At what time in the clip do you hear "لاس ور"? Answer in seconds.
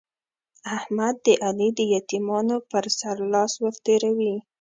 3.33-3.75